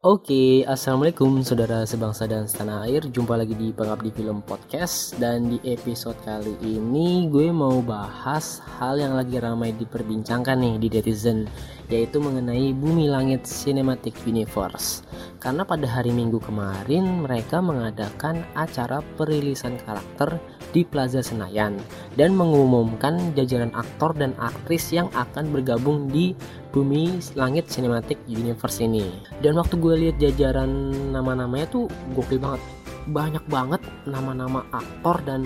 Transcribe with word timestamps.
Oke, 0.00 0.64
assalamualaikum 0.64 1.44
saudara 1.44 1.84
sebangsa 1.84 2.24
dan 2.24 2.48
setanah 2.48 2.88
air. 2.88 3.04
Jumpa 3.04 3.36
lagi 3.36 3.52
di 3.52 3.68
Pengabdi 3.68 4.08
Film 4.08 4.40
Podcast 4.40 5.12
dan 5.20 5.52
di 5.52 5.60
episode 5.68 6.16
kali 6.24 6.56
ini 6.64 7.28
gue 7.28 7.52
mau 7.52 7.84
bahas 7.84 8.64
hal 8.80 8.96
yang 8.96 9.12
lagi 9.12 9.36
ramai 9.36 9.76
diperbincangkan 9.76 10.56
nih 10.56 10.80
di 10.80 10.88
netizen, 10.88 11.44
yaitu 11.92 12.16
mengenai 12.16 12.72
Bumi 12.72 13.12
Langit 13.12 13.44
Cinematic 13.44 14.16
Universe. 14.24 15.04
Karena 15.36 15.68
pada 15.68 15.84
hari 15.84 16.16
Minggu 16.16 16.40
kemarin 16.40 17.28
mereka 17.28 17.60
mengadakan 17.60 18.40
acara 18.56 19.04
perilisan 19.20 19.76
karakter 19.84 20.40
di 20.70 20.86
Plaza 20.86 21.20
Senayan 21.22 21.78
dan 22.14 22.34
mengumumkan 22.34 23.34
jajaran 23.34 23.74
aktor 23.74 24.14
dan 24.14 24.34
aktris 24.38 24.90
yang 24.94 25.10
akan 25.14 25.50
bergabung 25.50 26.10
di 26.10 26.34
Bumi 26.70 27.18
Langit 27.34 27.66
Cinematic 27.66 28.18
Universe 28.30 28.82
ini. 28.82 29.10
Dan 29.42 29.58
waktu 29.58 29.74
gue 29.78 29.94
lihat 30.06 30.16
jajaran 30.22 30.70
nama-namanya 31.10 31.66
tuh 31.70 31.86
gokil 32.14 32.38
banget. 32.38 32.62
Banyak 33.10 33.44
banget 33.50 33.82
nama-nama 34.06 34.62
aktor 34.70 35.18
dan 35.26 35.42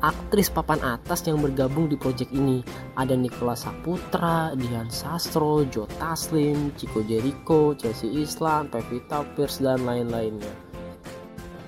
aktris 0.00 0.48
papan 0.48 0.80
atas 0.80 1.26
yang 1.26 1.42
bergabung 1.42 1.90
di 1.90 1.98
proyek 1.98 2.30
ini. 2.30 2.62
Ada 2.96 3.18
Nicholas 3.18 3.66
Saputra, 3.66 4.54
Dian 4.56 4.88
Sastro, 4.88 5.66
Joe 5.68 5.90
Taslim, 5.98 6.72
Chico 6.78 7.02
Jericho, 7.04 7.74
Chelsea 7.74 8.08
Islam, 8.14 8.70
Pevita 8.70 9.26
Pierce, 9.34 9.60
dan 9.60 9.84
lain-lainnya 9.84 10.69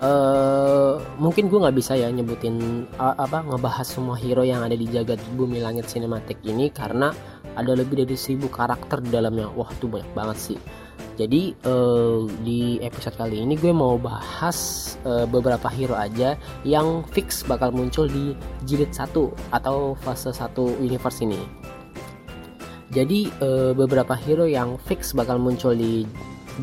uh, 0.02 0.98
mungkin 1.16 1.46
gue 1.48 1.62
nggak 1.62 1.76
bisa 1.78 1.94
ya 1.94 2.10
nyebutin 2.10 2.84
uh, 2.98 3.14
apa 3.16 3.46
ngebahas 3.46 3.86
semua 3.86 4.18
hero 4.18 4.42
yang 4.42 4.60
ada 4.60 4.74
di 4.74 4.90
jagat 4.90 5.22
bumi 5.38 5.62
langit 5.62 5.88
sinematik 5.88 6.42
ini 6.42 6.68
karena 6.74 7.14
ada 7.54 7.72
lebih 7.76 8.04
dari 8.04 8.16
seribu 8.16 8.50
karakter 8.50 9.00
di 9.00 9.12
dalamnya. 9.12 9.48
Wah 9.54 9.70
tuh 9.78 9.88
banyak 9.88 10.10
banget 10.12 10.38
sih. 10.38 10.58
Jadi 11.20 11.52
uh, 11.68 12.24
di 12.40 12.80
episode 12.80 13.14
kali 13.20 13.44
ini 13.44 13.60
gue 13.60 13.68
mau 13.68 14.00
bahas 14.00 14.92
uh, 15.04 15.28
beberapa 15.28 15.68
hero 15.68 15.92
aja 15.92 16.40
yang 16.64 17.04
fix 17.12 17.44
bakal 17.44 17.68
muncul 17.68 18.08
di 18.08 18.32
jilid 18.64 18.96
1 18.96 19.12
atau 19.52 19.92
fase 20.00 20.32
1 20.32 20.56
universe 20.80 21.20
ini. 21.20 21.40
Jadi 22.92 23.28
uh, 23.44 23.72
beberapa 23.76 24.16
hero 24.16 24.48
yang 24.48 24.80
fix 24.88 25.12
bakal 25.12 25.36
muncul 25.36 25.76
di 25.76 26.08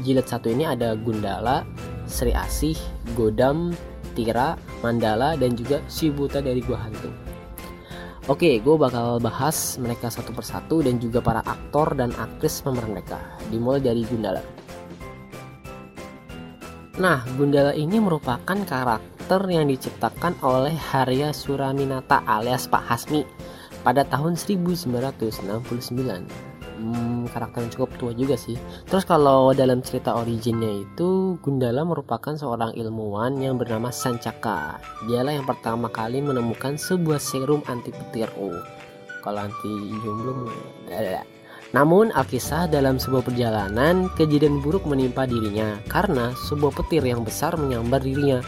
jilid 0.02 0.26
1 0.26 0.42
ini 0.50 0.66
ada 0.66 0.98
Gundala, 0.98 1.66
Sri 2.10 2.34
Asih, 2.34 2.78
Godam, 3.14 3.78
Tira, 4.18 4.58
Mandala, 4.82 5.38
dan 5.38 5.54
juga 5.54 5.78
Shibuta 5.86 6.42
dari 6.42 6.66
Gua 6.66 6.82
Hantu. 6.82 7.30
Oke, 8.30 8.62
gue 8.62 8.76
bakal 8.78 9.18
bahas 9.18 9.82
mereka 9.82 10.14
satu 10.14 10.30
persatu 10.30 10.86
dan 10.86 11.02
juga 11.02 11.18
para 11.18 11.42
aktor 11.42 11.98
dan 11.98 12.14
aktris 12.14 12.62
pemeran 12.62 12.94
mereka. 12.94 13.18
Dimulai 13.50 13.82
dari 13.82 14.06
Gundala. 14.06 14.46
Nah, 17.02 17.26
Gundala 17.40 17.74
ini 17.74 17.98
merupakan 17.98 18.46
karakter 18.46 19.42
yang 19.50 19.66
diciptakan 19.66 20.38
oleh 20.46 20.78
Harya 20.78 21.34
Suraminata 21.34 22.22
alias 22.28 22.70
Pak 22.70 22.86
Hasmi 22.86 23.26
pada 23.82 24.06
tahun 24.06 24.38
1969 24.38 26.49
hmm, 26.80 27.30
karakter 27.36 27.68
yang 27.68 27.74
cukup 27.76 27.90
tua 28.00 28.12
juga 28.16 28.40
sih. 28.40 28.56
Terus 28.88 29.04
kalau 29.04 29.52
dalam 29.52 29.84
cerita 29.84 30.16
originnya 30.16 30.88
itu 30.88 31.36
Gundala 31.44 31.84
merupakan 31.84 32.34
seorang 32.34 32.74
ilmuwan 32.80 33.38
yang 33.44 33.60
bernama 33.60 33.92
Sancaka. 33.92 34.80
Dialah 35.06 35.36
yang 35.36 35.46
pertama 35.46 35.92
kali 35.92 36.24
menemukan 36.24 36.80
sebuah 36.80 37.20
serum 37.20 37.60
anti 37.68 37.92
petir. 37.92 38.32
Oh, 38.40 38.64
kalau 39.20 39.44
anti 39.44 40.00
jomblo 40.00 40.48
namun 41.70 42.10
Alkisah 42.18 42.66
dalam 42.66 42.98
sebuah 42.98 43.22
perjalanan 43.22 44.10
kejadian 44.18 44.58
buruk 44.58 44.90
menimpa 44.90 45.30
dirinya 45.30 45.78
karena 45.86 46.34
sebuah 46.50 46.74
petir 46.74 47.06
yang 47.06 47.22
besar 47.22 47.54
menyambar 47.62 48.02
dirinya 48.02 48.42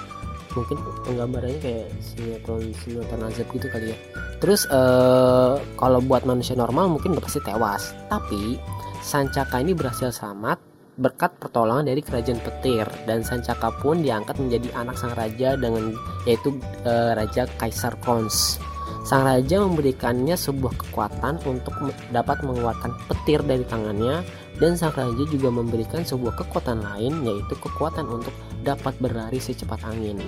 mungkin 0.58 0.78
penggambarannya 1.06 1.60
kayak 1.60 1.88
sinetron 2.02 2.72
sinetron 2.84 3.28
azab 3.28 3.48
gitu 3.54 3.68
kali 3.70 3.94
ya. 3.94 3.98
Terus 4.42 4.66
uh, 4.74 5.62
kalau 5.78 6.00
buat 6.02 6.26
manusia 6.26 6.58
normal 6.58 6.90
mungkin 6.92 7.18
pasti 7.20 7.42
tewas. 7.44 7.94
Tapi 8.10 8.58
Sancaka 9.02 9.58
ini 9.58 9.74
berhasil 9.74 10.14
selamat 10.14 10.62
berkat 11.02 11.34
pertolongan 11.42 11.90
dari 11.90 12.02
kerajaan 12.06 12.42
petir. 12.42 12.86
Dan 13.06 13.26
Sancaka 13.26 13.74
pun 13.82 14.06
diangkat 14.06 14.38
menjadi 14.38 14.70
anak 14.78 14.98
sang 14.98 15.14
raja 15.18 15.58
dengan 15.58 15.94
yaitu 16.26 16.54
uh, 16.86 17.18
raja 17.18 17.50
Kaisar 17.58 17.98
Kons 18.02 18.62
sang 19.08 19.26
raja 19.26 19.62
memberikannya 19.62 20.38
sebuah 20.38 20.74
kekuatan 20.78 21.42
untuk 21.44 21.74
dapat 22.14 22.42
mengeluarkan 22.46 22.94
petir 23.10 23.42
dari 23.44 23.66
tangannya 23.66 24.22
dan 24.62 24.78
sang 24.78 24.94
raja 24.94 25.24
juga 25.28 25.50
memberikan 25.50 26.06
sebuah 26.06 26.38
kekuatan 26.46 26.86
lain 26.86 27.26
yaitu 27.26 27.54
kekuatan 27.58 28.06
untuk 28.08 28.34
dapat 28.62 28.94
berlari 29.02 29.42
secepat 29.42 29.82
angin. 29.88 30.22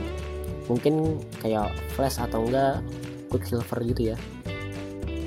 Mungkin 0.68 1.19
kayak 1.44 1.75
flash 1.94 2.18
atau 2.18 2.47
enggak 2.47 2.79
quicksilver 3.29 3.81
gitu 3.90 4.13
ya 4.13 4.18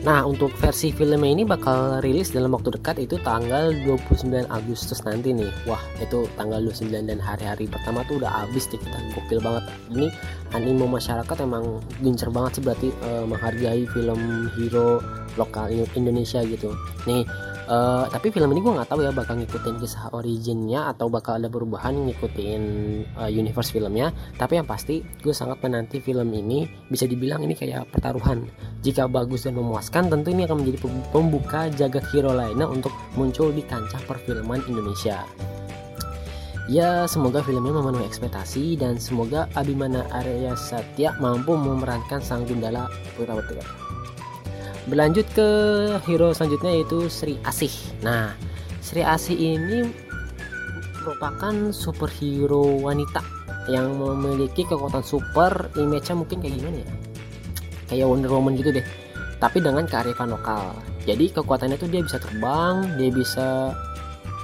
Nah 0.07 0.23
untuk 0.23 0.55
versi 0.63 0.95
filmnya 0.95 1.35
ini 1.35 1.43
bakal 1.43 1.99
rilis 1.99 2.31
dalam 2.31 2.55
waktu 2.55 2.79
dekat 2.79 3.03
itu 3.03 3.19
tanggal 3.27 3.75
29 3.75 4.47
Agustus 4.47 5.03
nanti 5.03 5.35
nih. 5.35 5.51
Wah 5.67 5.83
itu 5.99 6.31
tanggal 6.39 6.63
29 6.63 7.11
dan 7.11 7.19
hari-hari 7.19 7.67
pertama 7.67 8.07
tuh 8.07 8.23
udah 8.23 8.31
habis 8.31 8.71
deh 8.71 8.79
kita 8.79 9.03
gokil 9.19 9.43
banget. 9.43 9.67
Ini 9.91 10.07
animo 10.55 10.87
masyarakat 10.87 11.43
emang 11.43 11.83
gincer 12.07 12.31
banget 12.31 12.55
sih 12.55 12.63
berarti 12.63 12.89
uh, 13.03 13.27
menghargai 13.27 13.83
film 13.91 14.47
hero 14.55 15.03
lokal 15.35 15.75
Indonesia 15.99 16.39
gitu. 16.47 16.71
Nih 17.11 17.27
Uh, 17.67 18.07
tapi 18.15 18.31
film 18.31 18.47
ini 18.55 18.63
gue 18.63 18.73
nggak 18.79 18.87
tahu 18.87 19.03
ya 19.03 19.11
bakal 19.11 19.35
ngikutin 19.43 19.83
kisah 19.83 20.15
originnya 20.15 20.95
atau 20.95 21.11
bakal 21.11 21.35
ada 21.35 21.51
perubahan 21.51 21.99
ngikutin 22.07 22.63
uh, 23.19 23.27
universe 23.27 23.75
filmnya. 23.75 24.15
Tapi 24.39 24.63
yang 24.63 24.67
pasti 24.71 25.03
gue 25.03 25.35
sangat 25.35 25.59
menanti 25.67 25.99
film 25.99 26.31
ini. 26.31 26.63
Bisa 26.87 27.11
dibilang 27.11 27.43
ini 27.43 27.59
kayak 27.59 27.91
pertaruhan. 27.91 28.47
Jika 28.87 29.11
bagus 29.11 29.51
dan 29.51 29.59
memuaskan, 29.59 30.07
tentu 30.07 30.31
ini 30.31 30.47
akan 30.47 30.63
menjadi 30.63 30.79
pembuka 31.11 31.67
jagat 31.75 32.07
hero 32.15 32.31
lainnya 32.31 32.71
untuk 32.71 32.95
muncul 33.19 33.51
di 33.51 33.67
kancah 33.67 33.99
perfilman 34.07 34.63
Indonesia. 34.71 35.27
Ya, 36.67 37.07
semoga 37.07 37.47
filmnya 37.47 37.71
memenuhi 37.71 38.11
ekspektasi 38.11 38.75
dan 38.75 38.99
semoga 38.99 39.47
Abimana 39.55 40.03
Arya 40.11 40.59
Satya 40.59 41.15
mampu 41.23 41.55
memerankan 41.55 42.19
sang 42.19 42.43
Gundala 42.43 42.91
Purawati. 43.15 43.86
Berlanjut 44.87 45.27
ke 45.35 45.49
hero 46.07 46.31
selanjutnya 46.31 46.71
yaitu 46.71 47.11
Sri 47.11 47.35
Asih. 47.43 47.75
Nah, 48.07 48.39
Sri 48.79 49.03
Asih 49.03 49.35
ini 49.35 49.83
merupakan 51.03 51.75
superhero 51.75 52.83
wanita 52.83 53.23
yang 53.67 53.99
memiliki 53.99 54.63
kekuatan 54.63 55.03
super. 55.03 55.71
Image-nya 55.75 56.15
mungkin 56.15 56.39
kayak 56.39 56.55
gimana 56.59 56.77
ya? 56.83 56.91
Kayak 57.91 58.07
Wonder 58.11 58.31
Woman 58.31 58.55
gitu 58.59 58.71
deh. 58.75 58.87
Tapi 59.43 59.59
dengan 59.59 59.87
kearifan 59.91 60.31
lokal. 60.31 60.75
Jadi 61.07 61.35
kekuatannya 61.35 61.77
tuh 61.79 61.91
dia 61.91 62.03
bisa 62.03 62.19
terbang, 62.19 62.99
dia 62.99 63.11
bisa 63.11 63.75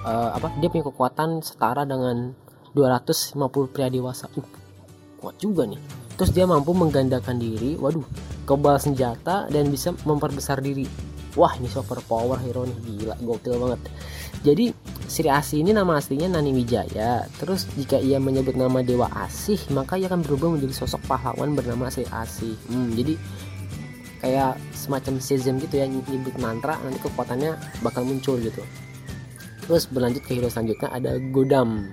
uh, 0.07 0.31
apa? 0.35 0.55
Dia 0.59 0.69
punya 0.71 0.91
kekuatan 0.91 1.43
setara 1.43 1.83
dengan 1.87 2.35
250 2.75 3.75
pria 3.75 3.91
dewasa. 3.91 4.27
Uh, 4.35 4.47
kuat 5.23 5.39
juga 5.39 5.67
nih. 5.67 5.79
Terus 6.19 6.31
dia 6.35 6.47
mampu 6.47 6.75
menggandakan 6.75 7.39
diri. 7.39 7.79
Waduh, 7.79 8.07
kebal 8.53 8.77
senjata 8.77 9.49
dan 9.49 9.73
bisa 9.73 9.97
memperbesar 10.05 10.61
diri. 10.61 10.85
Wah 11.33 11.57
ini 11.57 11.65
super 11.65 12.05
power 12.05 12.37
hero 12.37 12.69
nih 12.69 12.79
gila 13.01 13.17
gokil 13.25 13.57
banget. 13.57 13.81
Jadi 14.45 14.67
Sri 15.09 15.29
Asih 15.33 15.65
ini 15.65 15.73
nama 15.73 15.97
aslinya 15.97 16.29
Nani 16.29 16.53
Wijaya. 16.53 17.25
Terus 17.41 17.65
jika 17.73 17.97
ia 17.97 18.21
menyebut 18.21 18.53
nama 18.53 18.85
Dewa 18.85 19.09
Asih 19.17 19.57
maka 19.73 19.97
ia 19.97 20.13
akan 20.13 20.21
berubah 20.21 20.53
menjadi 20.53 20.85
sosok 20.85 21.01
pahlawan 21.09 21.57
bernama 21.57 21.89
Sri 21.89 22.05
Asih. 22.13 22.53
Hmm, 22.69 22.93
jadi 22.93 23.17
kayak 24.21 24.61
semacam 24.77 25.19
Shazam 25.19 25.57
gitu 25.59 25.81
ya 25.81 25.89
nyebut 25.89 26.37
mantra 26.39 26.77
nanti 26.85 27.01
kekuatannya 27.01 27.57
bakal 27.81 28.05
muncul 28.05 28.37
gitu. 28.37 28.61
Terus 29.65 29.89
berlanjut 29.89 30.23
ke 30.27 30.37
hero 30.37 30.53
selanjutnya 30.53 30.93
ada 30.93 31.17
Godam 31.33 31.89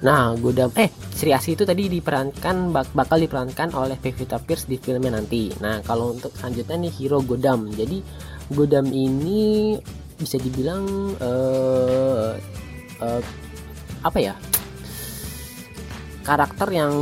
Nah, 0.00 0.32
Godam 0.40 0.72
eh 0.80 0.88
Sri 1.12 1.28
Asih 1.36 1.60
itu 1.60 1.68
tadi 1.68 1.92
diperankan 1.92 2.72
bak 2.72 2.96
bakal 2.96 3.20
diperankan 3.20 3.76
oleh 3.76 4.00
Pevita 4.00 4.40
Pierce 4.40 4.64
di 4.64 4.80
filmnya 4.80 5.12
nanti. 5.12 5.52
Nah, 5.60 5.84
kalau 5.84 6.16
untuk 6.16 6.32
selanjutnya 6.32 6.88
nih 6.88 6.92
Hero 6.96 7.20
Godam. 7.20 7.68
Jadi 7.68 8.00
Godam 8.48 8.88
ini 8.88 9.76
bisa 10.16 10.40
dibilang 10.40 10.84
uh, 11.20 12.32
uh, 13.04 13.22
apa 14.00 14.18
ya? 14.18 14.34
Karakter 16.24 16.68
yang 16.72 16.94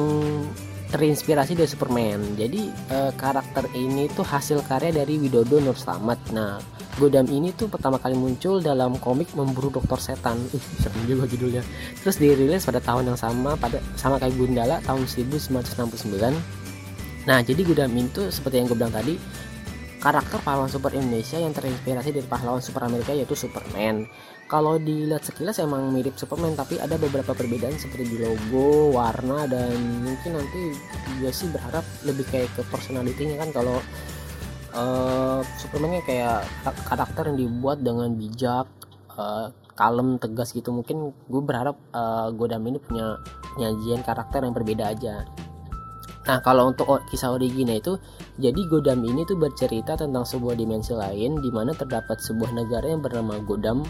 terinspirasi 0.88 1.52
dari 1.56 1.68
Superman. 1.68 2.36
Jadi 2.36 2.72
uh, 2.92 3.12
karakter 3.14 3.68
ini 3.76 4.08
tuh 4.12 4.24
hasil 4.24 4.64
karya 4.64 4.90
dari 4.92 5.20
Widodo 5.20 5.60
Nur 5.60 5.76
Slamet. 5.76 6.18
Nah, 6.32 6.56
Godam 6.98 7.30
ini 7.30 7.54
tuh 7.54 7.70
pertama 7.70 7.94
kali 8.02 8.18
muncul 8.18 8.58
dalam 8.58 8.98
komik 8.98 9.30
Memburu 9.38 9.70
Dokter 9.70 10.00
Setan. 10.02 10.34
Ih, 10.50 10.64
serem 10.82 10.98
juga 11.06 11.30
judulnya. 11.30 11.62
Terus 12.02 12.18
dirilis 12.18 12.66
pada 12.66 12.82
tahun 12.82 13.14
yang 13.14 13.18
sama 13.20 13.54
pada 13.54 13.78
sama 13.94 14.18
kayak 14.18 14.34
Gundala 14.34 14.82
tahun 14.82 15.06
1969. 15.06 16.58
Nah, 17.28 17.38
jadi 17.44 17.60
Godam 17.60 17.92
itu 17.94 18.32
seperti 18.32 18.58
yang 18.58 18.66
gue 18.66 18.78
bilang 18.80 18.90
tadi 18.90 19.14
karakter 19.98 20.38
pahlawan 20.46 20.70
super 20.70 20.94
Indonesia 20.94 21.38
yang 21.38 21.50
terinspirasi 21.50 22.14
dari 22.14 22.26
pahlawan 22.26 22.62
super 22.62 22.86
Amerika 22.86 23.10
yaitu 23.10 23.34
Superman. 23.34 24.06
Kalau 24.48 24.80
dilihat 24.80 25.28
sekilas 25.28 25.60
emang 25.60 25.92
mirip 25.92 26.16
Superman 26.16 26.56
tapi 26.56 26.80
ada 26.80 26.96
beberapa 26.96 27.36
perbedaan 27.36 27.76
seperti 27.76 28.16
di 28.16 28.18
logo, 28.22 28.96
warna 28.96 29.44
dan 29.44 29.76
mungkin 30.00 30.40
nanti 30.40 30.72
gue 31.20 31.32
sih 31.34 31.52
berharap 31.52 31.84
lebih 32.08 32.24
kayak 32.32 32.48
ke 32.56 32.62
personalitinya 32.72 33.44
kan 33.44 33.50
kalau 33.52 33.76
uh, 34.72 35.44
Superman 35.60 36.00
kayak 36.06 36.48
karakter 36.88 37.28
yang 37.28 37.38
dibuat 37.38 37.84
dengan 37.84 38.14
bijak, 38.16 38.66
uh, 39.18 39.52
kalem, 39.76 40.16
tegas 40.16 40.56
gitu. 40.56 40.72
Mungkin 40.72 41.12
gue 41.28 41.42
berharap 41.44 41.76
uh, 41.92 42.32
Godam 42.32 42.64
ini 42.66 42.80
punya 42.80 43.20
nyajian 43.60 44.00
karakter 44.00 44.42
yang 44.42 44.54
berbeda 44.56 44.96
aja. 44.96 45.28
Nah, 46.28 46.44
kalau 46.44 46.68
untuk 46.68 46.84
kisah 47.08 47.32
originnya 47.32 47.80
itu, 47.80 47.96
jadi 48.36 48.60
Godam 48.68 49.00
ini 49.00 49.24
tuh 49.24 49.40
bercerita 49.40 49.96
tentang 49.96 50.28
sebuah 50.28 50.60
dimensi 50.60 50.92
lain 50.92 51.40
di 51.40 51.48
mana 51.48 51.72
terdapat 51.72 52.20
sebuah 52.20 52.52
negara 52.52 52.84
yang 52.92 53.00
bernama 53.00 53.40
Godam 53.40 53.80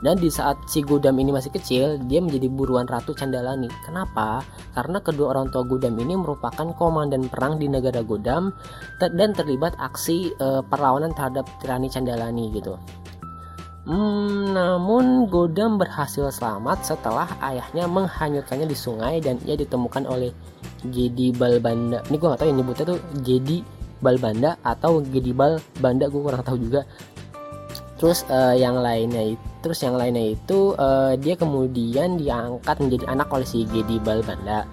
dan 0.00 0.16
di 0.16 0.32
saat 0.32 0.56
si 0.64 0.80
Godam 0.80 1.20
ini 1.20 1.28
masih 1.28 1.52
kecil, 1.52 2.00
dia 2.08 2.24
menjadi 2.24 2.48
buruan 2.48 2.88
Ratu 2.88 3.12
Candalani. 3.12 3.68
Kenapa? 3.84 4.40
Karena 4.72 4.96
kedua 5.04 5.36
orang 5.36 5.52
tua 5.52 5.60
Godam 5.68 5.92
ini 6.00 6.16
merupakan 6.16 6.72
komandan 6.72 7.28
perang 7.28 7.60
di 7.60 7.68
negara 7.68 8.00
Godam 8.00 8.48
dan 8.96 9.30
terlibat 9.36 9.76
aksi 9.76 10.32
e, 10.32 10.46
perlawanan 10.64 11.12
terhadap 11.12 11.44
tirani 11.60 11.92
Candalani 11.92 12.48
gitu. 12.56 12.80
Hmm, 13.84 14.56
namun 14.56 15.28
Godam 15.28 15.76
berhasil 15.76 16.32
selamat 16.32 16.80
setelah 16.80 17.28
ayahnya 17.44 17.84
menghanyutkannya 17.84 18.72
di 18.72 18.76
sungai 18.76 19.20
dan 19.20 19.36
ia 19.44 19.52
ditemukan 19.52 20.08
oleh 20.08 20.32
Gedi 20.88 21.34
Balbanda 21.34 22.00
ini 22.08 22.16
gue 22.16 22.28
gak 22.28 22.40
tahu 22.40 22.48
yang 22.48 22.58
nyebutnya 22.64 22.84
tuh 22.96 23.00
Gedi 23.20 23.60
Balbanda 24.00 24.56
atau 24.64 25.04
Gedi 25.04 25.36
Balbanda 25.36 26.08
gue 26.08 26.20
kurang 26.20 26.40
tahu 26.40 26.56
juga. 26.56 26.88
Terus 28.00 28.24
uh, 28.32 28.56
yang 28.56 28.80
lainnya 28.80 29.36
itu 29.36 29.44
terus 29.60 29.84
yang 29.84 30.00
lainnya 30.00 30.32
itu 30.32 30.72
uh, 30.80 31.12
dia 31.20 31.36
kemudian 31.36 32.16
diangkat 32.16 32.80
menjadi 32.80 33.12
anak 33.12 33.28
oleh 33.28 33.44
si 33.44 33.68
Gedi 33.68 34.00
Balbanda 34.00 34.64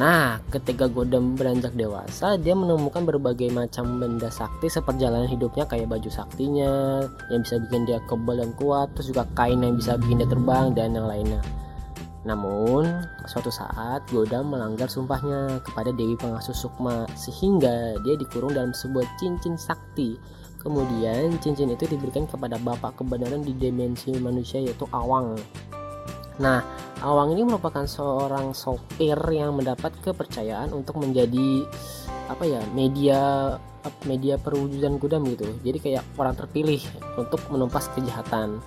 Nah, 0.00 0.40
ketika 0.48 0.88
Godam 0.88 1.36
beranjak 1.36 1.76
dewasa, 1.76 2.40
dia 2.40 2.56
menemukan 2.56 3.04
berbagai 3.04 3.52
macam 3.52 4.00
benda 4.00 4.32
sakti 4.32 4.72
seperjalanan 4.72 5.28
hidupnya 5.28 5.68
kayak 5.68 5.92
baju 5.92 6.08
saktinya 6.08 7.04
yang 7.28 7.44
bisa 7.44 7.60
bikin 7.68 7.84
dia 7.84 8.00
kebal 8.08 8.40
dan 8.40 8.54
kuat, 8.56 8.88
terus 8.96 9.12
juga 9.12 9.28
kain 9.36 9.60
yang 9.60 9.76
bisa 9.76 10.00
bikin 10.00 10.24
dia 10.24 10.30
terbang 10.30 10.72
dan 10.72 10.96
yang 10.96 11.04
lainnya. 11.04 11.44
Namun, 12.20 12.84
suatu 13.24 13.48
saat 13.48 14.04
Goda 14.12 14.44
melanggar 14.44 14.92
sumpahnya 14.92 15.64
kepada 15.64 15.88
Dewi 15.88 16.20
Pengasuh 16.20 16.52
Sukma 16.52 17.08
sehingga 17.16 17.96
dia 18.04 18.14
dikurung 18.20 18.52
dalam 18.52 18.76
sebuah 18.76 19.08
cincin 19.16 19.56
sakti. 19.56 20.20
Kemudian 20.60 21.40
cincin 21.40 21.72
itu 21.72 21.88
diberikan 21.88 22.28
kepada 22.28 22.60
bapak 22.60 23.00
kebenaran 23.00 23.40
di 23.40 23.56
dimensi 23.56 24.12
manusia 24.20 24.60
yaitu 24.60 24.84
Awang. 24.92 25.40
Nah, 26.36 26.60
Awang 27.00 27.32
ini 27.32 27.48
merupakan 27.48 27.88
seorang 27.88 28.52
sopir 28.52 29.16
yang 29.32 29.56
mendapat 29.56 29.96
kepercayaan 30.04 30.76
untuk 30.76 31.00
menjadi 31.00 31.64
apa 32.28 32.44
ya 32.44 32.60
media 32.76 33.56
media 34.04 34.36
perwujudan 34.36 35.00
Godam 35.00 35.24
gitu. 35.32 35.48
Jadi 35.64 35.78
kayak 35.80 36.04
orang 36.20 36.36
terpilih 36.36 36.84
untuk 37.16 37.40
menumpas 37.48 37.88
kejahatan. 37.96 38.60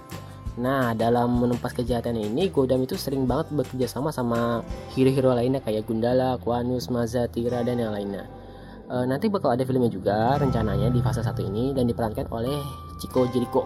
Nah, 0.53 0.93
dalam 0.93 1.41
menumpas 1.41 1.73
kejahatan 1.73 2.13
ini, 2.13 2.53
Godam 2.53 2.85
itu 2.85 2.93
sering 2.93 3.25
banget 3.25 3.49
bekerja 3.49 3.89
sama 3.89 4.13
sama 4.13 4.61
hero-hero 4.93 5.33
lainnya 5.33 5.57
kayak 5.65 5.89
Gundala, 5.89 6.37
Quanus, 6.37 6.93
Maza, 6.93 7.25
Tira, 7.25 7.65
dan 7.65 7.81
yang 7.81 7.89
lainnya. 7.89 8.29
E, 8.85 8.95
nanti 9.09 9.33
bakal 9.33 9.57
ada 9.57 9.65
filmnya 9.65 9.89
juga 9.89 10.37
rencananya 10.37 10.93
di 10.93 11.01
fase 11.01 11.25
satu 11.25 11.41
ini 11.41 11.73
dan 11.73 11.89
diperankan 11.89 12.29
oleh 12.29 12.61
Chico 13.01 13.25
Jericho. 13.33 13.65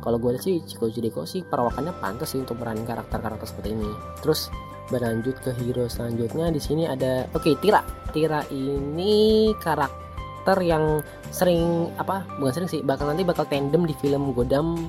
Kalau 0.00 0.16
gue 0.16 0.40
sih 0.40 0.64
Chico 0.64 0.88
Jericho 0.88 1.28
sih 1.28 1.44
perawakannya 1.44 1.92
pantas 2.00 2.32
sih 2.32 2.40
untuk 2.40 2.56
meranin 2.56 2.88
karakter-karakter 2.88 3.44
seperti 3.44 3.76
ini. 3.76 3.90
Terus 4.24 4.48
berlanjut 4.88 5.36
ke 5.40 5.52
hero 5.60 5.88
selanjutnya 5.88 6.52
di 6.52 6.60
sini 6.60 6.88
ada 6.88 7.28
oke 7.36 7.44
okay, 7.44 7.54
Tira. 7.60 7.84
Tira 8.12 8.40
ini 8.48 9.52
karakter 9.60 10.56
yang 10.64 11.04
sering 11.28 11.92
apa 12.00 12.24
bukan 12.40 12.52
sering 12.52 12.70
sih 12.70 12.80
bakal 12.80 13.10
nanti 13.10 13.26
bakal 13.26 13.44
tandem 13.48 13.84
di 13.84 13.94
film 13.98 14.32
Godam 14.32 14.88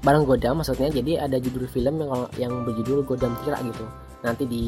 bareng 0.00 0.24
Godam 0.24 0.60
maksudnya. 0.60 0.88
Jadi 0.88 1.16
ada 1.20 1.36
judul 1.36 1.68
film 1.68 2.00
yang 2.00 2.10
yang 2.36 2.52
berjudul 2.64 3.04
Godam 3.04 3.36
Tira 3.44 3.60
gitu 3.60 3.84
nanti 4.20 4.44
di 4.44 4.64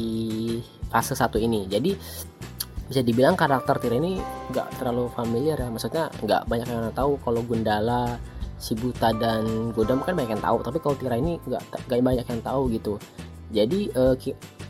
fase 0.89 1.13
satu 1.13 1.37
ini. 1.37 1.65
Jadi 1.69 1.93
bisa 2.89 3.01
dibilang 3.01 3.37
karakter 3.37 3.81
Tira 3.81 3.97
ini 3.97 4.17
nggak 4.53 4.81
terlalu 4.81 5.09
familiar 5.13 5.57
ya. 5.57 5.69
Maksudnya 5.69 6.09
nggak 6.21 6.41
banyak 6.49 6.67
yang 6.69 6.93
tahu 6.93 7.17
kalau 7.21 7.41
Gundala 7.45 8.17
Shibuta 8.61 9.11
dan 9.11 9.73
Godam 9.75 10.01
kan 10.05 10.13
banyak 10.15 10.37
yang 10.37 10.43
tahu. 10.43 10.57
Tapi 10.61 10.77
kalau 10.81 10.95
Tira 10.97 11.15
ini 11.17 11.37
nggak 11.41 11.89
nggak 11.89 11.97
banyak 12.01 12.25
yang 12.25 12.41
tahu 12.41 12.61
gitu. 12.73 12.93
Jadi 13.53 13.79
uh, 13.93 14.15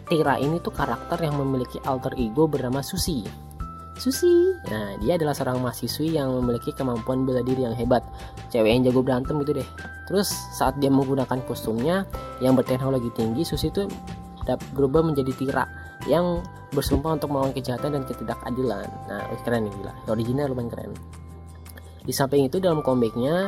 Tira 0.03 0.35
ini 0.39 0.59
tuh 0.59 0.75
karakter 0.75 1.15
yang 1.23 1.39
memiliki 1.39 1.79
alter 1.87 2.11
ego 2.19 2.47
bernama 2.51 2.83
Susi 2.83 3.23
Susi. 3.97 4.57
Nah, 4.67 4.97
dia 4.99 5.15
adalah 5.15 5.37
seorang 5.37 5.61
mahasiswi 5.61 6.17
yang 6.17 6.33
memiliki 6.41 6.73
kemampuan 6.73 7.23
bela 7.23 7.45
diri 7.45 7.63
yang 7.63 7.77
hebat. 7.77 8.01
Cewek 8.49 8.69
yang 8.73 8.83
jago 8.89 9.05
berantem 9.05 9.37
gitu 9.45 9.61
deh. 9.61 9.67
Terus 10.09 10.33
saat 10.57 10.75
dia 10.81 10.89
menggunakan 10.89 11.39
kostumnya 11.45 12.03
yang 12.41 12.57
berteknologi 12.57 13.13
tinggi, 13.13 13.45
Susi 13.45 13.69
itu 13.69 13.85
berubah 14.75 15.05
menjadi 15.05 15.31
Tira 15.37 15.65
yang 16.09 16.43
bersumpah 16.75 17.15
untuk 17.15 17.31
melawan 17.31 17.53
kejahatan 17.55 17.95
dan 17.95 18.03
ketidakadilan. 18.03 18.87
Nah, 19.07 19.23
keren 19.45 19.69
nih 19.69 19.73
gila. 19.77 19.93
Original 20.09 20.51
lumayan 20.51 20.69
keren. 20.73 20.91
Di 22.03 22.11
samping 22.11 22.49
itu 22.49 22.59
dalam 22.59 22.83
komiknya 22.83 23.47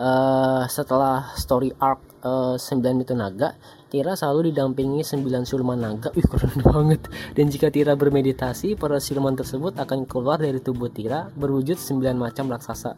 uh, 0.00 0.64
setelah 0.70 1.34
story 1.36 1.74
arc 1.76 2.00
uh, 2.24 2.56
9 2.56 3.04
itu 3.04 3.12
naga 3.12 3.52
Tira 3.90 4.14
selalu 4.14 4.54
didampingi 4.54 5.02
9 5.02 5.42
siluman 5.42 5.74
naga. 5.74 6.14
Wih 6.14 6.22
keren 6.22 6.62
banget. 6.62 7.10
Dan 7.34 7.50
jika 7.50 7.74
Tira 7.74 7.98
bermeditasi 7.98 8.78
Para 8.78 9.02
siluman 9.02 9.34
tersebut 9.34 9.74
akan 9.74 10.06
keluar 10.06 10.38
dari 10.38 10.62
tubuh 10.62 10.86
Tira 10.86 11.26
Berwujud 11.34 11.74
9 11.74 11.98
macam 12.14 12.46
raksasa. 12.54 12.94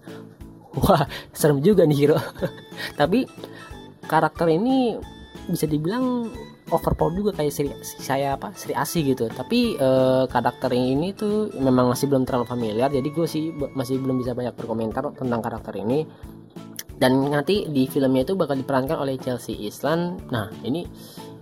Wah 0.76 1.08
serem 1.32 1.64
juga 1.64 1.88
nih 1.88 1.98
hero 2.04 2.20
Tapi 3.00 3.24
karakter 4.04 4.48
ini 4.52 4.96
bisa 5.48 5.66
dibilang 5.66 6.28
overpower 6.70 7.12
juga 7.12 7.30
kayak 7.34 7.52
Sri, 7.52 7.68
saya 7.82 8.38
apa? 8.38 8.54
Sri 8.56 8.72
Asi 8.72 9.04
gitu. 9.04 9.26
Tapi 9.28 9.76
uh, 9.76 10.24
karakter 10.30 10.72
ini 10.72 11.12
tuh 11.12 11.52
memang 11.58 11.92
masih 11.92 12.08
belum 12.08 12.24
terlalu 12.24 12.46
familiar. 12.48 12.88
Jadi 12.88 13.08
gue 13.12 13.26
sih 13.28 13.52
masih 13.52 14.00
belum 14.00 14.22
bisa 14.22 14.32
banyak 14.32 14.54
berkomentar 14.54 15.12
tentang 15.16 15.40
karakter 15.42 15.74
ini 15.80 16.06
dan 17.02 17.34
nanti 17.34 17.66
di 17.66 17.90
filmnya 17.90 18.22
itu 18.22 18.38
bakal 18.38 18.54
diperankan 18.54 18.94
oleh 18.94 19.18
Chelsea 19.18 19.58
Islan. 19.58 20.22
Nah 20.30 20.46
ini 20.62 20.86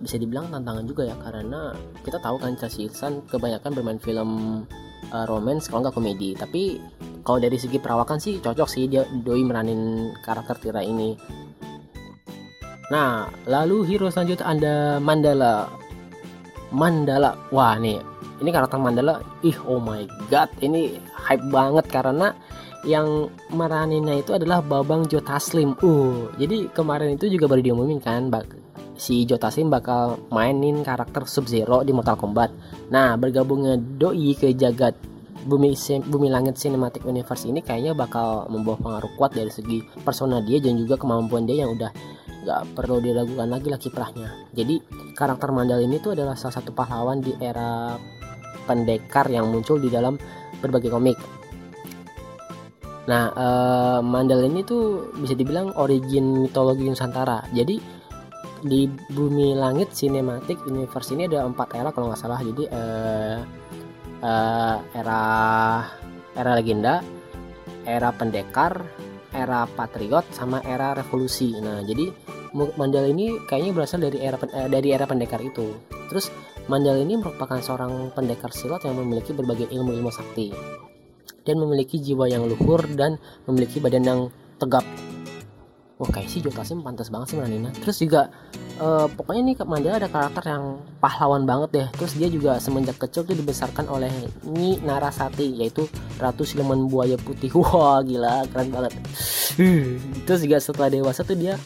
bisa 0.01 0.17
dibilang 0.17 0.49
tantangan 0.49 0.89
juga 0.89 1.05
ya 1.05 1.13
karena 1.21 1.77
kita 2.01 2.17
tahu 2.25 2.41
kan 2.41 2.57
Chelsea 2.57 2.89
Islan 2.89 3.21
kebanyakan 3.29 3.77
bermain 3.77 4.01
film 4.01 4.65
uh, 5.13 5.27
romance 5.29 5.69
kalau 5.69 5.85
nggak 5.85 5.93
komedi. 6.01 6.33
Tapi 6.33 6.81
kalau 7.21 7.45
dari 7.45 7.61
segi 7.61 7.77
perawakan 7.77 8.17
sih 8.17 8.41
cocok 8.41 8.69
sih 8.73 8.89
dia 8.89 9.05
doi 9.05 9.45
meranin 9.45 10.09
karakter 10.25 10.57
Tira 10.57 10.81
ini. 10.81 11.13
Nah 12.89 13.29
lalu 13.45 13.85
hero 13.85 14.09
selanjutnya 14.09 14.49
ada 14.49 14.75
Mandala. 14.97 15.69
Mandala. 16.73 17.37
Wah 17.53 17.77
nih. 17.77 18.01
Ini 18.41 18.49
karakter 18.49 18.81
Mandala. 18.81 19.21
Ih 19.45 19.61
oh 19.69 19.77
my 19.77 20.09
god. 20.33 20.49
Ini 20.65 20.97
hype 21.21 21.53
banget 21.53 21.85
karena 21.93 22.33
yang 22.85 23.29
meraninnya 23.53 24.25
itu 24.25 24.33
adalah 24.33 24.65
Babang 24.65 25.05
Jotaslim. 25.05 25.77
Uh, 25.85 26.33
jadi 26.41 26.73
kemarin 26.73 27.17
itu 27.17 27.29
juga 27.29 27.51
baru 27.51 27.61
diumumin 27.61 28.01
kan, 28.01 28.33
bak 28.33 28.61
si 29.01 29.25
Jotaslim 29.25 29.73
bakal 29.73 30.21
mainin 30.29 30.85
karakter 30.85 31.25
Sub 31.25 31.49
Zero 31.49 31.81
di 31.81 31.97
Mortal 31.97 32.21
Kombat. 32.21 32.53
Nah, 32.93 33.17
bergabungnya 33.17 33.81
Doi 33.81 34.37
ke 34.37 34.53
jagat 34.53 34.93
Bumi 35.41 35.73
Bumi 36.05 36.29
Langit 36.29 36.61
Cinematic 36.61 37.09
Universe 37.09 37.49
ini 37.49 37.65
kayaknya 37.65 37.97
bakal 37.97 38.45
membawa 38.53 38.77
pengaruh 38.77 39.13
kuat 39.17 39.33
dari 39.33 39.49
segi 39.49 39.81
persona 40.05 40.45
dia 40.45 40.61
dan 40.61 40.77
juga 40.77 41.01
kemampuan 41.01 41.49
dia 41.49 41.65
yang 41.65 41.81
udah 41.81 41.89
gak 42.45 42.77
perlu 42.77 43.01
diragukan 43.01 43.49
lagi 43.49 43.73
lah 43.73 43.81
kiprahnya. 43.81 44.29
Jadi 44.53 44.85
karakter 45.17 45.49
Mandal 45.49 45.81
ini 45.81 45.97
tuh 45.97 46.13
adalah 46.13 46.37
salah 46.37 46.61
satu 46.61 46.77
pahlawan 46.77 47.25
di 47.25 47.33
era 47.41 47.97
pendekar 48.69 49.33
yang 49.33 49.49
muncul 49.49 49.81
di 49.81 49.89
dalam 49.89 50.21
berbagai 50.61 50.93
komik 50.93 51.40
Nah, 53.11 53.35
uh, 53.35 53.99
Mandal 54.07 54.47
ini 54.47 54.63
tuh 54.63 55.11
bisa 55.19 55.35
dibilang 55.35 55.75
origin 55.75 56.47
mitologi 56.47 56.87
Nusantara. 56.87 57.43
Jadi 57.51 57.83
di 58.63 58.87
Bumi 58.87 59.59
Langit 59.59 59.91
Cinematic 59.91 60.63
Universe 60.71 61.11
ini 61.11 61.27
ada 61.27 61.43
empat 61.43 61.75
era 61.75 61.91
kalau 61.91 62.15
nggak 62.15 62.23
salah. 62.23 62.39
Jadi 62.39 62.71
uh, 62.71 63.39
uh, 64.23 64.77
era 64.95 65.23
era 66.39 66.51
legenda, 66.55 67.03
era 67.83 68.15
pendekar, 68.15 68.79
era 69.35 69.67
patriot, 69.67 70.31
sama 70.31 70.63
era 70.63 70.95
revolusi. 70.95 71.59
Nah, 71.59 71.83
jadi 71.83 72.15
Mandal 72.51 73.15
ini 73.15 73.39
kayaknya 73.47 73.71
berasal 73.71 74.03
dari 74.03 74.19
era 74.23 74.35
eh, 74.35 74.67
dari 74.71 74.91
era 74.91 75.07
pendekar 75.07 75.43
itu. 75.43 75.71
Terus 76.07 76.31
Mandal 76.71 77.03
ini 77.03 77.19
merupakan 77.19 77.59
seorang 77.59 78.15
pendekar 78.15 78.55
silat 78.55 78.87
yang 78.87 78.99
memiliki 78.99 79.35
berbagai 79.35 79.71
ilmu-ilmu 79.71 80.11
sakti. 80.15 80.55
Dan 81.45 81.57
memiliki 81.61 82.01
jiwa 82.01 82.29
yang 82.29 82.45
luhur 82.47 82.85
dan 82.97 83.17
memiliki 83.49 83.81
badan 83.81 84.05
yang 84.05 84.21
tegap. 84.61 84.85
Wah 86.01 86.09
kayak 86.09 86.33
sih 86.33 86.41
Joe 86.41 86.49
Taslim 86.49 86.81
pantas 86.81 87.13
banget 87.13 87.29
sih 87.29 87.37
meraninnya 87.37 87.77
terus 87.77 88.01
juga 88.01 88.33
uh, 88.81 89.05
pokoknya 89.05 89.53
nih 89.53 89.57
Mandela 89.69 90.01
ada 90.01 90.09
karakter 90.09 90.49
yang 90.49 90.81
pahlawan 90.97 91.45
banget 91.45 91.69
deh 91.77 91.89
terus 91.93 92.17
dia 92.17 92.33
juga 92.33 92.57
semenjak 92.57 92.97
kecil 92.97 93.29
tuh 93.29 93.37
dibesarkan 93.37 93.85
oleh 93.85 94.09
Nyi 94.49 94.81
Narasati 94.81 95.61
yaitu 95.61 95.85
Ratu 96.17 96.49
Siluman 96.49 96.89
Buaya 96.89 97.21
Putih. 97.21 97.53
Wah 97.61 98.01
gila 98.01 98.49
keren 98.49 98.73
banget. 98.73 98.97
Terus 100.25 100.41
juga 100.41 100.57
setelah 100.57 100.89
dewasa 100.89 101.21
tuh 101.21 101.37
dia 101.37 101.61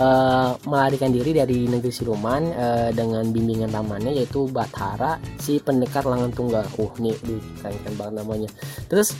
uh, 0.00 0.56
melarikan 0.64 1.12
diri 1.12 1.36
dari 1.36 1.68
negeri 1.68 1.92
siluman 1.92 2.42
uh, 2.56 2.90
dengan 2.90 3.28
bimbingan 3.28 3.68
pamannya 3.68 4.16
yaitu 4.16 4.48
Bathara 4.48 5.20
si 5.36 5.60
pendekar 5.60 6.08
Langan 6.08 6.32
Tunggal. 6.32 6.64
Uh 6.80 6.90
nih, 6.98 7.14
keren, 7.60 7.94
banget 7.94 8.14
namanya. 8.24 8.48
Terus 8.88 9.12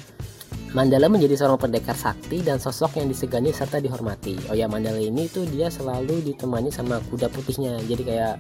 Mandala 0.70 1.10
menjadi 1.10 1.34
seorang 1.34 1.58
pendekar 1.58 1.98
sakti 1.98 2.46
dan 2.46 2.62
sosok 2.62 3.02
yang 3.02 3.10
disegani 3.10 3.50
serta 3.50 3.82
dihormati. 3.82 4.38
Oh 4.46 4.54
ya 4.54 4.70
Mandala 4.70 5.02
ini 5.02 5.26
tuh 5.26 5.42
dia 5.50 5.66
selalu 5.66 6.22
ditemani 6.22 6.70
sama 6.70 7.02
kuda 7.10 7.26
putihnya. 7.26 7.82
Jadi 7.90 8.06
kayak 8.06 8.38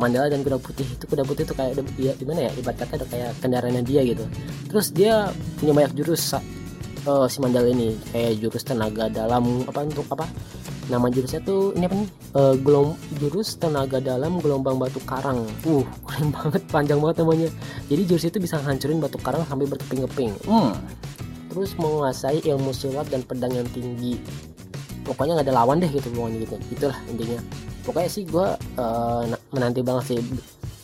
Mandala 0.00 0.32
dan 0.32 0.40
kuda 0.40 0.56
putih 0.56 0.88
itu 0.88 1.04
kuda 1.04 1.28
putih 1.28 1.44
itu 1.44 1.52
kayak 1.52 1.76
ya, 2.00 2.16
gimana 2.16 2.48
ya 2.48 2.50
ibarat 2.56 2.80
kata 2.80 2.96
ada 2.96 3.06
kayak 3.12 3.30
kendaraannya 3.44 3.84
dia 3.84 4.00
gitu. 4.00 4.24
Terus 4.72 4.86
dia 4.96 5.28
punya 5.60 5.76
banyak 5.76 5.92
jurus 5.92 6.32
uh, 7.04 7.28
si 7.28 7.36
Mandala 7.36 7.68
ini 7.68 8.00
kayak 8.16 8.40
jurus 8.40 8.64
tenaga 8.64 9.12
dalam 9.12 9.68
apa 9.68 9.84
untuk 9.84 10.08
apa 10.08 10.24
nama 10.88 11.06
jurusnya 11.12 11.44
tuh 11.44 11.76
ini 11.76 11.84
apa 11.84 11.96
nih? 11.96 12.10
Uh, 12.32 12.54
gelom 12.60 12.96
jurus 13.20 13.60
tenaga 13.60 14.00
dalam 14.00 14.40
gelombang 14.40 14.80
batu 14.80 14.98
karang. 15.04 15.44
Uh 15.64 15.84
keren 16.08 16.32
banget 16.32 16.62
panjang 16.72 16.98
banget 16.98 17.16
namanya. 17.22 17.48
Jadi 17.92 18.02
jurus 18.08 18.24
itu 18.26 18.38
bisa 18.40 18.56
hancurin 18.60 18.98
batu 18.98 19.20
karang 19.20 19.44
sampai 19.46 19.68
berkeping-keping. 19.68 20.32
Hmm. 20.48 20.74
terus 21.48 21.72
menguasai 21.80 22.44
ilmu 22.44 22.76
silat 22.76 23.08
dan 23.08 23.24
pedang 23.24 23.50
yang 23.50 23.64
tinggi. 23.72 24.20
Pokoknya 25.02 25.40
nggak 25.40 25.48
ada 25.48 25.56
lawan 25.64 25.80
deh 25.80 25.88
gitu 25.88 26.12
pokoknya 26.12 26.44
gitu. 26.44 26.56
Itulah 26.76 26.98
intinya. 27.08 27.40
Pokoknya 27.88 28.10
sih 28.12 28.24
gue 28.28 28.46
uh, 28.76 29.22
menanti 29.56 29.80
banget 29.80 30.04
sih. 30.12 30.18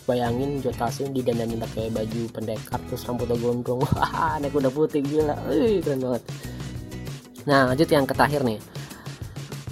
Bayangin 0.08 0.60
Jotasin 0.64 1.12
didandanin 1.12 1.60
pakai 1.60 1.92
baju 1.92 2.20
pendekar 2.32 2.80
terus 2.88 3.04
rambutnya 3.04 3.36
gondrong. 3.36 3.84
Wah 3.92 4.40
naik 4.40 4.56
udah 4.56 4.72
putih 4.72 5.04
gila. 5.04 5.36
Wih, 5.52 5.84
keren 5.84 6.00
banget. 6.00 6.22
Nah 7.44 7.60
lanjut 7.68 7.88
yang 7.92 8.08
terakhir 8.08 8.40
nih 8.40 8.58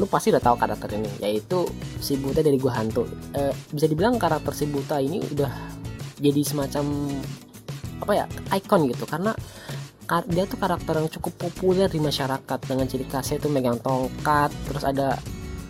lu 0.02 0.10
pasti 0.10 0.34
udah 0.34 0.42
tahu 0.42 0.58
karakter 0.58 0.98
ini 0.98 1.06
yaitu 1.22 1.62
si 2.02 2.18
Buta 2.18 2.42
dari 2.42 2.58
gua 2.58 2.82
hantu. 2.82 3.06
E, 3.30 3.54
bisa 3.70 3.86
dibilang 3.86 4.18
karakter 4.18 4.50
si 4.50 4.66
Buta 4.66 4.98
ini 4.98 5.22
udah 5.22 5.52
jadi 6.18 6.42
semacam 6.42 7.14
apa 8.02 8.12
ya 8.18 8.26
ikon 8.50 8.90
gitu 8.90 9.06
karena 9.06 9.30
dia 10.26 10.44
tuh 10.44 10.58
karakter 10.58 10.98
yang 10.98 11.08
cukup 11.08 11.48
populer 11.48 11.86
di 11.86 12.02
masyarakat 12.02 12.58
dengan 12.66 12.84
ciri 12.90 13.06
khasnya 13.06 13.38
itu 13.38 13.48
megang 13.48 13.78
tongkat 13.78 14.50
terus 14.66 14.82
ada 14.82 15.16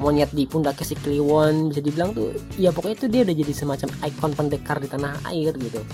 monyet 0.00 0.32
di 0.34 0.48
pundaknya 0.48 0.82
si 0.82 0.96
Kliwon 0.98 1.70
bisa 1.70 1.78
dibilang 1.84 2.10
tuh 2.10 2.34
ya 2.58 2.74
pokoknya 2.74 2.96
itu 2.98 3.06
dia 3.12 3.20
udah 3.22 3.36
jadi 3.38 3.52
semacam 3.52 3.88
ikon 4.02 4.32
pendekar 4.34 4.82
di 4.82 4.88
tanah 4.90 5.14
air 5.30 5.54
gitu 5.54 5.84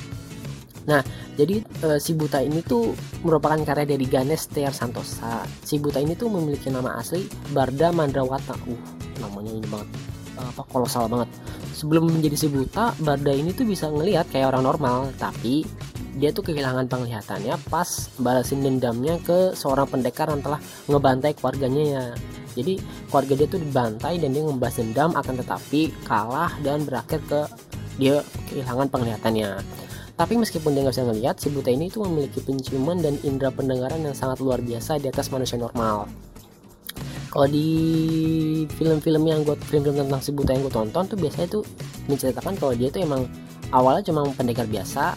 Nah, 0.88 1.04
jadi 1.36 1.60
e, 1.60 1.88
si 2.00 2.16
Buta 2.16 2.40
ini 2.40 2.64
tuh 2.64 2.96
merupakan 3.20 3.60
karya 3.60 3.84
dari 3.84 4.08
Ganesh 4.08 4.48
Tiar 4.48 4.72
Santosa. 4.72 5.44
Si 5.60 5.76
Buta 5.76 6.00
ini 6.00 6.16
tuh 6.16 6.32
memiliki 6.32 6.72
nama 6.72 6.96
asli 6.96 7.28
Barda 7.52 7.92
Mandrawata. 7.92 8.56
Uh, 8.64 8.80
namanya 9.20 9.52
ini 9.52 9.68
banget 9.68 9.88
apa 10.38 10.62
kolosal 10.70 11.10
banget. 11.10 11.28
Sebelum 11.74 12.08
menjadi 12.08 12.36
si 12.38 12.48
Buta, 12.48 12.94
Barda 13.02 13.34
ini 13.34 13.50
tuh 13.52 13.66
bisa 13.66 13.90
ngelihat 13.90 14.30
kayak 14.30 14.54
orang 14.54 14.64
normal, 14.64 15.10
tapi 15.18 15.66
dia 16.18 16.34
tuh 16.34 16.42
kehilangan 16.42 16.90
penglihatannya 16.90 17.54
pas 17.70 18.10
balasin 18.18 18.62
dendamnya 18.62 19.22
ke 19.22 19.54
seorang 19.54 19.86
pendekar 19.86 20.26
yang 20.30 20.42
telah 20.42 20.58
ngebantai 20.90 21.34
keluarganya 21.38 21.84
ya. 21.84 22.04
Jadi 22.58 22.82
keluarga 23.06 23.34
dia 23.38 23.46
tuh 23.46 23.60
dibantai 23.62 24.14
dan 24.18 24.34
dia 24.34 24.42
ngebahas 24.42 24.76
dendam 24.82 25.10
akan 25.14 25.34
tetapi 25.46 25.80
kalah 26.02 26.50
dan 26.66 26.82
berakhir 26.82 27.22
ke 27.30 27.40
dia 28.02 28.22
kehilangan 28.50 28.90
penglihatannya. 28.90 29.62
Tapi 30.18 30.34
meskipun 30.34 30.74
dia 30.74 30.82
nggak 30.82 30.98
bisa 30.98 31.06
ngelihat, 31.06 31.34
si 31.38 31.46
buta 31.46 31.70
ini 31.70 31.86
itu 31.86 32.02
memiliki 32.02 32.42
penciuman 32.42 32.98
dan 32.98 33.14
indera 33.22 33.54
pendengaran 33.54 34.02
yang 34.02 34.18
sangat 34.18 34.42
luar 34.42 34.58
biasa 34.58 34.98
di 34.98 35.06
atas 35.06 35.30
manusia 35.30 35.54
normal. 35.54 36.10
Kalau 37.30 37.46
di 37.46 37.68
film-film 38.74 39.22
yang 39.30 39.46
gue 39.46 39.54
film-film 39.70 40.10
tentang 40.10 40.18
si 40.18 40.34
buta 40.34 40.58
yang 40.58 40.66
gue 40.66 40.74
tonton 40.74 41.04
tuh 41.06 41.14
biasanya 41.14 41.60
tuh 41.60 41.62
menceritakan 42.10 42.58
kalau 42.58 42.74
dia 42.74 42.90
tuh 42.90 43.04
emang 43.04 43.30
awalnya 43.70 44.10
cuma 44.10 44.26
pendekar 44.34 44.66
biasa, 44.66 45.14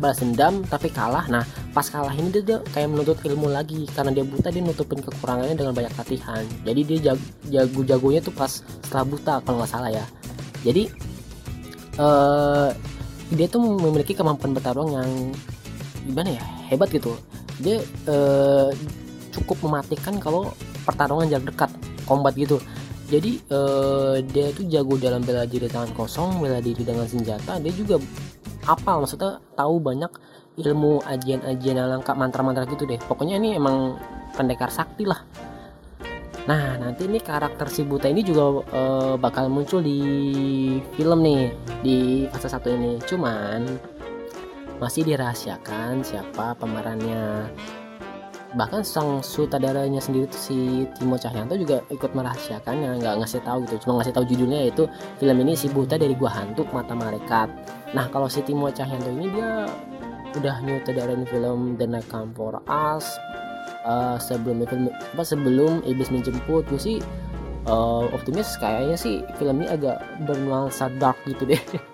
balas 0.00 0.18
dendam 0.18 0.64
tapi 0.66 0.90
kalah. 0.90 1.28
Nah 1.28 1.44
pas 1.70 1.84
kalah 1.86 2.10
ini 2.16 2.34
dia, 2.34 2.42
dia 2.42 2.58
kayak 2.72 2.88
menuntut 2.88 3.20
ilmu 3.22 3.52
lagi 3.52 3.84
karena 3.94 4.10
dia 4.10 4.24
buta 4.24 4.48
dia 4.48 4.64
nutupin 4.64 4.98
kekurangannya 5.04 5.54
dengan 5.54 5.76
banyak 5.76 5.92
latihan. 5.92 6.42
Jadi 6.64 6.80
dia 6.82 7.14
jago-jagonya 7.52 8.20
tuh 8.24 8.34
pas 8.34 8.64
setelah 8.82 9.04
buta 9.06 9.34
kalau 9.44 9.62
nggak 9.62 9.70
salah 9.70 9.92
ya. 9.92 10.04
Jadi 10.64 10.88
uh, 12.00 12.72
dia 13.32 13.46
tuh 13.48 13.60
memiliki 13.60 14.12
kemampuan 14.12 14.52
bertarung 14.52 14.92
yang 14.92 15.08
gimana 16.04 16.36
ya 16.36 16.42
hebat 16.68 16.88
gitu. 16.92 17.16
Dia 17.62 17.80
uh, 18.08 18.70
cukup 19.32 19.64
mematikan 19.64 20.20
kalau 20.20 20.52
pertarungan 20.84 21.30
jarak 21.30 21.52
dekat 21.52 21.70
combat 22.04 22.34
gitu. 22.36 22.60
Jadi 23.12 23.44
uh, 23.52 24.20
dia 24.24 24.52
tuh 24.56 24.64
jago 24.72 24.96
dalam 24.96 25.20
bela 25.20 25.44
diri 25.44 25.68
tangan 25.68 25.92
kosong 25.92 26.40
bela 26.40 26.58
diri 26.64 26.80
dengan 26.84 27.04
senjata. 27.04 27.60
Dia 27.60 27.72
juga 27.72 28.00
apal 28.64 29.04
maksudnya 29.04 29.40
tahu 29.56 29.82
banyak 29.82 30.12
ilmu 30.52 31.00
ajian-ajian 31.08 31.76
lengkap 31.76 32.16
mantra-mantra 32.16 32.64
gitu 32.68 32.84
deh. 32.88 33.00
Pokoknya 33.04 33.36
ini 33.40 33.56
emang 33.56 34.00
pendekar 34.32 34.72
sakti 34.72 35.04
lah 35.04 35.20
Nah, 36.42 36.74
nanti 36.74 37.06
ini 37.06 37.22
karakter 37.22 37.70
si 37.70 37.86
Buta 37.86 38.10
ini 38.10 38.26
juga 38.26 38.66
uh, 38.74 39.14
bakal 39.14 39.46
muncul 39.46 39.78
di 39.78 40.02
film 40.98 41.22
nih 41.22 41.54
di 41.86 42.26
fase 42.34 42.50
satu 42.50 42.66
ini. 42.66 42.98
Cuman 43.06 43.62
masih 44.82 45.06
dirahasiakan 45.06 46.02
siapa 46.02 46.58
pemerannya. 46.58 47.46
Bahkan 48.52 48.82
sang 48.84 49.22
sutradaranya 49.24 50.02
sendiri 50.02 50.28
tuh 50.28 50.42
si 50.42 50.58
Timo 50.98 51.16
Cahyanto 51.16 51.56
juga 51.56 51.80
ikut 51.88 52.10
merahasiakannya, 52.12 53.00
nggak 53.00 53.14
ngasih 53.22 53.40
tahu 53.46 53.64
gitu. 53.64 53.86
Cuma 53.86 54.02
ngasih 54.02 54.12
tahu 54.12 54.24
judulnya 54.26 54.66
yaitu 54.66 54.84
film 55.22 55.38
ini 55.46 55.54
si 55.54 55.70
Buta 55.70 55.94
dari 55.94 56.12
Gua 56.18 56.34
Hantu 56.34 56.66
Mata 56.74 56.92
Malaikat. 56.92 57.48
Nah, 57.94 58.10
kalau 58.10 58.26
si 58.26 58.42
Timo 58.42 58.68
Cahyanto 58.68 59.08
ini 59.14 59.30
dia 59.30 59.70
udah 60.36 60.58
nyutradarain 60.64 61.24
film 61.24 61.78
The 61.78 61.86
Night 61.86 62.08
Come 62.10 62.34
For 62.36 62.60
Us, 62.66 63.06
uh, 63.86 64.16
sebelum 64.18 64.64
apa 64.64 65.22
sebelum 65.22 65.82
iblis 65.86 66.10
menjemput 66.10 66.66
gue 66.70 66.80
sih 66.80 66.98
uh, 67.66 68.06
optimis 68.10 68.58
kayaknya 68.58 68.96
sih 68.98 69.14
film 69.38 69.62
ini 69.62 69.68
agak 69.70 70.02
bernuansa 70.26 70.90
dark 70.98 71.18
gitu 71.26 71.46
deh 71.46 71.62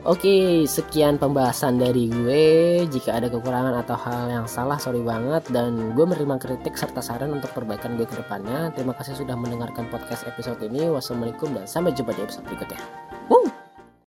Oke, 0.00 0.64
sekian 0.64 1.20
pembahasan 1.20 1.76
dari 1.76 2.08
gue. 2.08 2.48
Jika 2.88 3.20
ada 3.20 3.28
kekurangan 3.28 3.84
atau 3.84 4.00
hal 4.00 4.32
yang 4.32 4.46
salah, 4.48 4.80
sorry 4.80 5.04
banget. 5.04 5.44
Dan 5.52 5.92
gue 5.92 6.08
menerima 6.08 6.40
kritik 6.40 6.72
serta 6.72 7.04
saran 7.04 7.36
untuk 7.36 7.52
perbaikan 7.52 8.00
gue 8.00 8.08
ke 8.08 8.16
depannya. 8.16 8.72
Terima 8.72 8.96
kasih 8.96 9.20
sudah 9.20 9.36
mendengarkan 9.36 9.92
podcast 9.92 10.24
episode 10.24 10.56
ini. 10.64 10.88
Wassalamualaikum 10.88 11.52
dan 11.52 11.68
sampai 11.68 11.92
jumpa 11.92 12.16
di 12.16 12.24
episode 12.24 12.48
berikutnya. 12.48 12.80